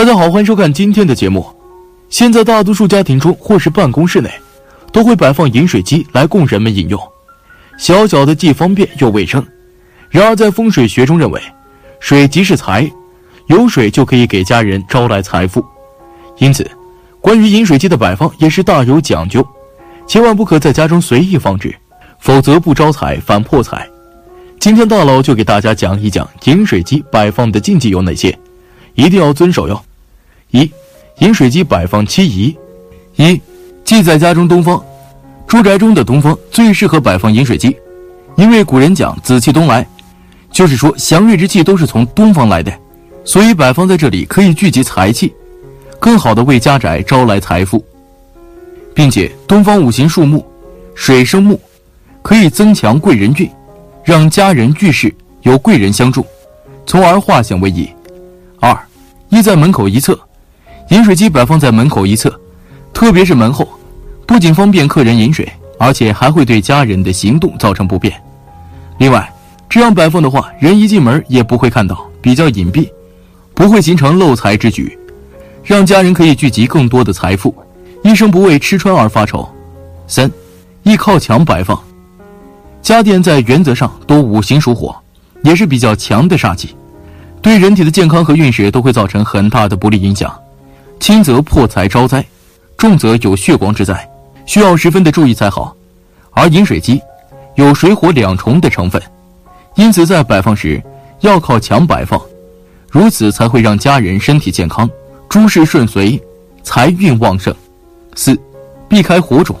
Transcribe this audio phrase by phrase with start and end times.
[0.00, 1.44] 大家好，欢迎收看今天的节目。
[2.08, 4.30] 现在大多数家庭中或是办公室内，
[4.90, 6.98] 都会摆放饮水机来供人们饮用。
[7.76, 9.46] 小小的既方便又卫生。
[10.08, 11.38] 然而在风水学中认为，
[12.00, 12.90] 水即是财，
[13.48, 15.62] 有水就可以给家人招来财富。
[16.38, 16.66] 因此，
[17.20, 19.46] 关于饮水机的摆放也是大有讲究，
[20.06, 21.76] 千万不可在家中随意放置，
[22.18, 23.86] 否则不招财反破财。
[24.58, 28.34] 今天大佬就给大家讲一讲饮水机摆放的禁忌有哪些。
[28.94, 29.78] 一定要遵守哟。
[30.50, 30.70] 一，
[31.18, 32.56] 饮水机摆放七宜。
[33.16, 33.40] 一，
[33.84, 34.82] 忌在家中东方。
[35.46, 37.76] 住宅中的东方最适合摆放饮水机，
[38.36, 39.84] 因为古人讲紫气东来，
[40.52, 42.72] 就是说祥瑞之气都是从东方来的，
[43.24, 45.34] 所以摆放在这里可以聚集财气，
[45.98, 47.84] 更好的为家宅招来财富，
[48.94, 50.46] 并且东方五行属木，
[50.94, 51.58] 水生木，
[52.22, 53.50] 可以增强贵人运，
[54.04, 56.24] 让家人聚事有贵人相助，
[56.86, 57.90] 从而化险为夷。
[58.60, 58.78] 二，
[59.30, 60.16] 一在门口一侧，
[60.90, 62.32] 饮水机摆放在门口一侧，
[62.92, 63.68] 特别是门后，
[64.26, 68.12] 不仅方便客人饮水，而且还会对家人的行动造成不便。
[68.98, 69.32] 另外，
[69.68, 72.90] 这样摆放的话，人一进门也不会看到，比较隐蔽，
[73.54, 74.98] 不会形成漏财之举，
[75.62, 77.54] 让家人可以聚集更多的财富，
[78.02, 79.48] 一生不为吃穿而发愁。
[80.08, 80.28] 三，
[80.82, 81.80] 易靠墙摆放，
[82.82, 84.96] 家电在原则上都五行属火，
[85.44, 86.74] 也是比较强的煞气。
[87.40, 90.36] 对人体的健康和运势都会造成很大的不利影响，
[91.00, 92.24] 轻则破财招灾，
[92.76, 94.08] 重则有血光之灾，
[94.44, 95.74] 需要十分的注意才好。
[96.32, 97.00] 而饮水机
[97.56, 99.02] 有水火两重的成分，
[99.76, 100.80] 因此在摆放时
[101.20, 102.20] 要靠墙摆放，
[102.90, 104.88] 如此才会让家人身体健康，
[105.28, 106.20] 诸事顺遂，
[106.62, 107.52] 财运旺盛。
[108.14, 108.38] 四，
[108.86, 109.56] 避开火种，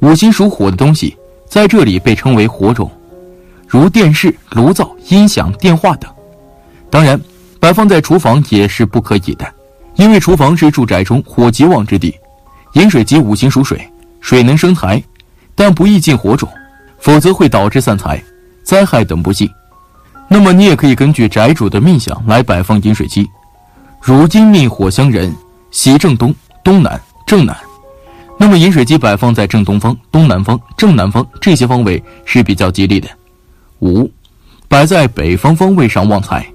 [0.00, 1.14] 五行属火的东西
[1.46, 2.90] 在这里被称为火种，
[3.68, 6.10] 如电视、炉灶、音响、电话等。
[6.88, 7.20] 当然，
[7.60, 9.46] 摆放在厨房也是不可以的，
[9.96, 12.14] 因为厨房是住宅中火极旺之地。
[12.74, 13.80] 饮水机五行属水，
[14.20, 15.02] 水能生财，
[15.54, 16.48] 但不宜进火种，
[16.98, 18.22] 否则会导致散财、
[18.62, 19.48] 灾害等不幸。
[20.28, 23.26] 那么你也可以根据宅主的命相来摆放饮水机，
[24.02, 25.34] 如金命火相人，
[25.70, 27.56] 喜正东、东南、正南。
[28.38, 33.08] 那么饮水机摆放在正东方、东南方、正南方这些方位是比较吉利的。
[33.80, 34.10] 五，
[34.68, 36.46] 摆在北方方位上旺财。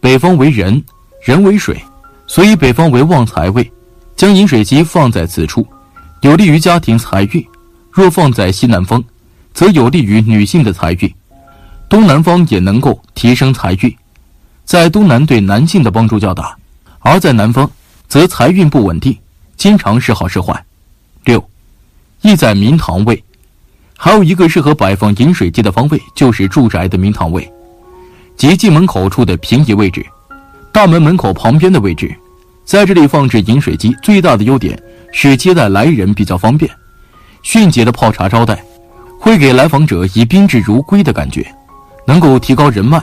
[0.00, 0.84] 北方为人，
[1.22, 1.82] 人为水，
[2.26, 3.70] 所以北方为旺财位。
[4.16, 5.66] 将饮水机放在此处，
[6.20, 7.42] 有利于家庭财运；
[7.90, 9.02] 若放在西南方，
[9.52, 11.14] 则有利于女性的财运。
[11.88, 13.94] 东南方也能够提升财运，
[14.64, 16.56] 在东南对男性的帮助较大，
[17.00, 17.68] 而在南方
[18.06, 19.18] 则财运不稳定，
[19.56, 20.64] 经常是好是坏。
[21.24, 21.44] 六，
[22.22, 23.22] 意在明堂位，
[23.96, 27.52] 还有一个适合摆放饮水机的方位，就是住宅的明堂位。
[28.36, 30.06] 即进门口处的平移位置，
[30.74, 32.12] 大门门口旁边的位置，
[32.64, 34.76] 在这里放置饮水机，最大的优点
[35.12, 36.68] 是接待来人比较方便，
[37.44, 38.60] 迅捷的泡茶招待，
[39.20, 41.46] 会给来访者以宾至如归的感觉，
[42.04, 43.00] 能够提高人脉，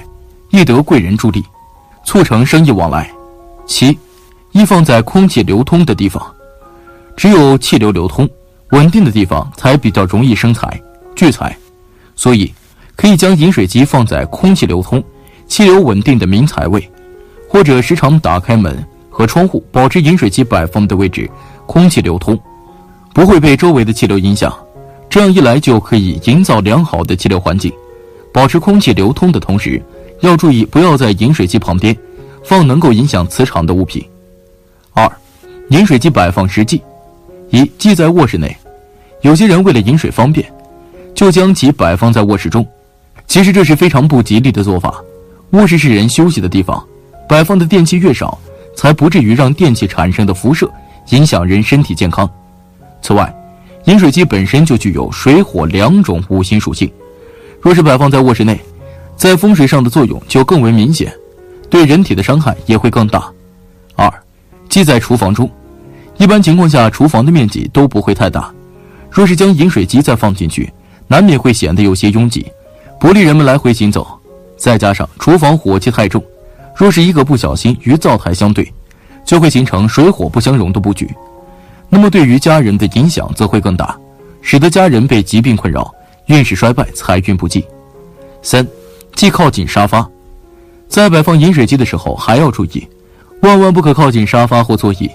[0.50, 1.42] 易得贵人助力，
[2.04, 3.10] 促成生意往来。
[3.66, 3.98] 七，
[4.52, 6.22] 一放在空气流通的地方，
[7.16, 8.30] 只有气流流通、
[8.72, 10.78] 稳定的地方才比较容易生财
[11.16, 11.58] 聚财，
[12.18, 12.54] 所以
[12.98, 15.02] 可以将饮水机放在空气流通。
[15.48, 16.90] 气流稳定的明财位，
[17.52, 21.30] 或者时常打开门和窗户，保持饮水机摆放的位置
[21.66, 22.40] 空气流通，
[23.14, 24.58] 不会被周围的气流影响。
[25.10, 27.70] 这样一来就可以营造良好的气流环境，
[28.34, 29.84] 保持空气流通的同时，
[30.22, 31.94] 要注意不要在饮水机旁边
[32.42, 34.02] 放能够影响磁场的物品。
[34.94, 35.12] 二，
[35.72, 36.82] 饮水机摆放时忌：
[37.50, 38.56] 一，忌在卧室内。
[39.24, 40.50] 有些人为了饮水方便，
[41.14, 42.66] 就将其摆放在卧室中，
[43.28, 45.04] 其实这是非常不吉利的做法。
[45.52, 46.82] 卧室是人休息的地方，
[47.32, 48.38] 摆放的电器越少，
[48.76, 50.70] 才不至于让电器产生的辐射
[51.12, 52.30] 影响人身体健康。
[53.02, 53.34] 此外，
[53.86, 56.92] 饮水机本身就具有水火两种五行属性，
[57.62, 58.60] 若是摆放在卧室内，
[59.16, 61.10] 在风水上的作用就更为明显，
[61.70, 63.32] 对人体的伤害也会更大。
[63.96, 64.12] 二，
[64.68, 65.50] 忌在厨房中，
[66.18, 68.54] 一般情况下厨房的面积都不会太大，
[69.10, 70.70] 若是将饮水机再放进去，
[71.08, 72.46] 难免会显得有些拥挤，
[73.00, 74.06] 不利人们来回行走。
[74.58, 76.22] 再加上厨房火气太重，
[76.76, 78.72] 若是一个不小心与灶台相对，
[79.26, 81.10] 就会形成水火不相容的布局，
[81.90, 83.96] 那么对于家人的影响则会更大，
[84.42, 85.94] 使得家人被疾病困扰，
[86.28, 87.66] 运势衰败，财运不济。
[88.42, 88.66] 三，
[89.16, 90.08] 忌靠近沙发，
[90.88, 92.88] 在摆放饮水机的时候还要注意，
[93.42, 95.10] 万万不可靠近沙发或座椅。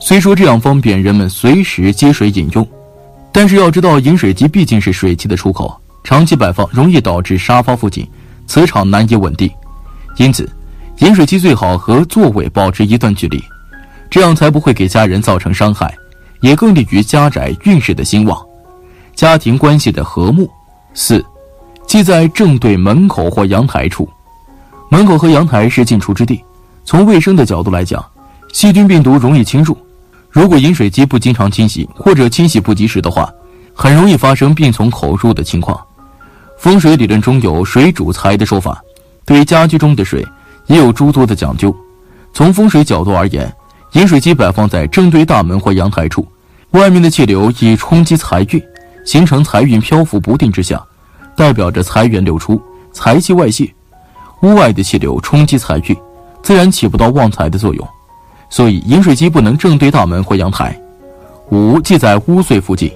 [0.00, 2.66] 虽说这样方便人们随时接水饮用，
[3.32, 8.06] 但是要知道饮水机毕竟是水汽的出口，长期摆放容易导致沙发附近。
[8.46, 9.50] 磁场难以稳定，
[10.18, 10.46] 因此，
[11.04, 13.38] 饮水机最好和座位保持一段距离，
[14.08, 15.94] 这样才不会给家人造成伤害，
[16.40, 18.42] 也更利于家宅运势的兴旺，
[19.14, 20.48] 家庭关系的和睦。
[20.94, 21.22] 四，
[21.86, 24.08] 忌在正对门口或阳台处。
[24.88, 26.42] 门口和阳台是进出之地，
[26.86, 28.02] 从卫生的角度来讲，
[28.54, 29.76] 细菌病毒容易侵入。
[30.30, 33.30] 如果饮水机不经常清洗，或者清洗不及时的话，
[33.74, 35.78] 很容易发生病从口入的情况。
[36.58, 38.82] 风水理论中有“水主财”的说法，
[39.26, 40.26] 对家居中的水
[40.66, 41.74] 也有诸多的讲究。
[42.32, 43.52] 从风水角度而言，
[43.92, 46.26] 饮水机摆放在正对大门或阳台处，
[46.70, 48.62] 外面的气流以冲击财运，
[49.04, 50.84] 形成财运漂浮不定之象，
[51.36, 52.60] 代表着财源流出，
[52.92, 53.72] 财气外泄。
[54.42, 55.96] 屋外的气流冲击财运，
[56.42, 57.88] 自然起不到旺财的作用。
[58.50, 60.78] 所以饮水机不能正对大门或阳台。
[61.50, 62.92] 五忌在污秽附近，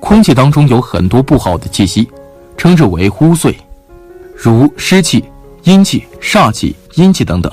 [0.00, 2.08] 空气当中有很多不好的气息，
[2.56, 3.54] 称之为污秽，
[4.34, 5.24] 如湿气、
[5.64, 7.50] 阴气、煞气、阴气等等。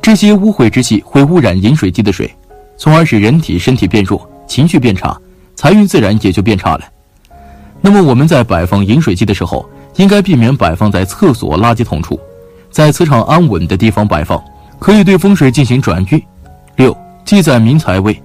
[0.00, 2.32] 这些污秽之气会污染饮水机的水，
[2.76, 5.16] 从而使人体身体变弱，情绪变差，
[5.54, 6.84] 财运自然也就变差了。
[7.80, 12.18] 那么我们在摆放饮水机的时候，应该避免摆放在厕所垃圾桶处，
[12.70, 14.42] 在磁场安稳的地方摆放。
[14.80, 16.22] 可以对风水进行转运。
[16.76, 18.16] 六，忌在明财位。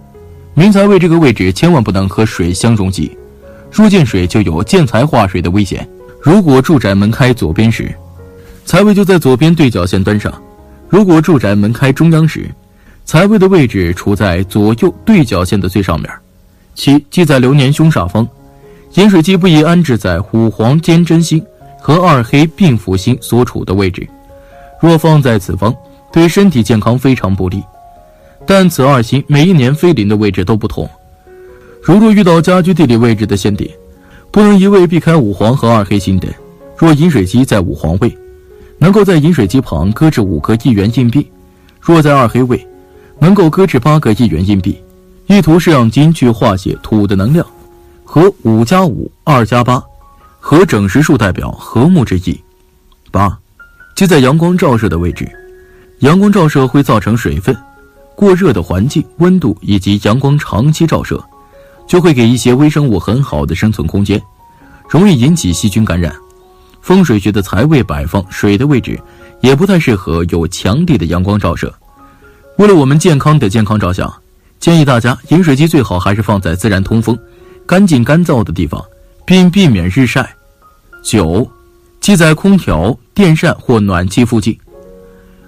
[0.54, 3.18] 明财位这个位置千万不能和水相容集，
[3.72, 5.88] 若见水就有见财化水的危险。
[6.22, 7.92] 如果住宅门开左边时，
[8.66, 10.32] 财位就在左边对角线端上；
[10.90, 12.50] 如果住宅门开中央时，
[13.06, 16.10] 财位的位置处在左右对角线的最上面。
[16.74, 18.28] 七，忌在流年凶煞方。
[18.96, 21.44] 饮水机不宜安置在五黄兼真星
[21.80, 24.08] 和二黑并福星所处的位置，
[24.82, 25.74] 若放在此方。
[26.12, 27.64] 对身体健康非常不利，
[28.46, 30.88] 但此二星每一年飞临的位置都不同。
[31.82, 33.68] 如若遇到家居地理位置的限定，
[34.30, 36.28] 不能一味避开五黄和二黑星的。
[36.78, 38.16] 若饮水机在五黄位，
[38.78, 41.22] 能够在饮水机旁搁置五个一元硬币；
[41.80, 42.68] 若在二黑位，
[43.20, 44.78] 能够搁置八个一元硬币。
[45.28, 47.46] 意图是让金去化解土的能量，
[48.04, 49.82] 和五加五、二加八
[50.40, 52.38] 和整实数代表和睦之意。
[53.10, 53.38] 八，
[53.96, 55.26] 即在阳光照射的位置。
[56.00, 57.56] 阳光照射会造成水分
[58.16, 61.24] 过热的环境温度，以及阳光长期照射，
[61.88, 64.22] 就会给一些微生物很好的生存空间，
[64.90, 66.14] 容易引起细菌感染。
[66.84, 69.00] 风水学的财位摆放水的位置，
[69.40, 71.74] 也不太适合有强烈的阳光照射。
[72.58, 74.14] 为了我们健康的健康着想，
[74.60, 77.18] 建议大家饮水机最好还是放在自然通风、
[77.66, 78.84] 干净干燥的地方，
[79.26, 80.30] 并避免日晒。
[81.02, 81.50] 九，
[82.02, 84.56] 忌在空调、电扇或暖气附近。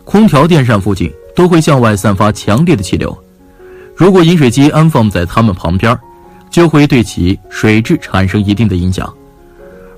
[0.05, 3.15] 空调、电扇附近都会向外散发强烈的气流，
[3.93, 5.99] 如果饮水机安放在它们旁边，
[6.49, 9.13] 就会对其水质产生一定的影响。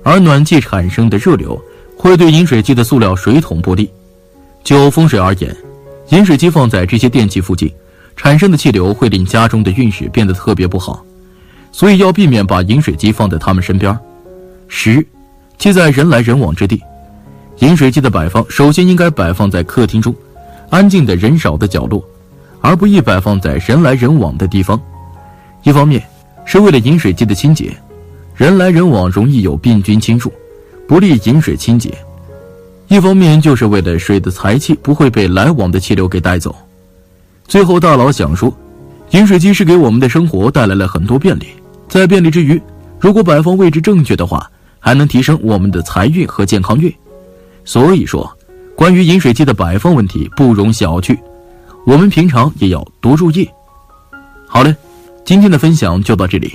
[0.08, 1.62] 而暖气产生的热流
[1.94, 3.90] 会对饮水机的塑料水桶不利。
[4.64, 5.54] 就风水而言，
[6.08, 7.70] 饮水机放在这些电器附近，
[8.16, 11.04] 产生的气流会令家中的运势变得特别不好，
[11.72, 13.94] 所以要避免把饮水机放在他们身边。
[14.66, 15.06] 十，
[15.58, 16.82] 忌在人来人往之地。
[17.58, 20.14] 饮水机的摆放，首先应该摆放在客厅中，
[20.70, 22.02] 安静的人少的角落，
[22.62, 24.80] 而不宜摆放在人来人往的地方。
[25.64, 26.02] 一方面
[26.46, 27.76] 是为了饮水机的清洁，
[28.38, 30.32] 人来人往容易有病菌侵入，
[30.86, 31.90] 不利饮水清洁；
[32.86, 36.54] 一方面就是为了水的财气不会被来往的气流给带走。
[37.48, 38.56] 最后，大佬想说，
[39.10, 41.48] 饮水机是给我们的生活带来了很多便利，
[41.88, 42.62] 在便利之余，
[43.00, 44.48] 如果摆放位置正确的话，
[44.78, 46.94] 还能提升我们的财运和健康运。
[47.64, 48.32] 所以说，
[48.76, 51.18] 关于饮水机的摆放问题不容小觑，
[51.84, 53.48] 我们平常也要多注意。
[54.46, 54.72] 好嘞，
[55.24, 56.54] 今天的分享就到这里，